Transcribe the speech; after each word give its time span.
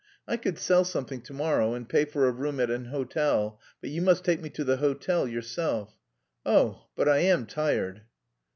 I 0.27 0.35
could 0.35 0.57
sell 0.57 0.83
something 0.83 1.21
to 1.21 1.33
morrow 1.33 1.75
and 1.75 1.87
pay 1.87 2.05
for 2.05 2.27
a 2.27 2.31
room 2.31 2.59
at 2.59 2.71
an 2.71 2.85
hotel, 2.85 3.59
but 3.81 3.91
you 3.91 4.01
must 4.01 4.23
take 4.25 4.41
me 4.41 4.49
to 4.49 4.63
the 4.63 4.77
hotel 4.77 5.27
yourself.... 5.27 5.95
Oh, 6.43 6.87
but 6.95 7.07
I 7.07 7.19
am 7.19 7.45
tired!" 7.45 8.01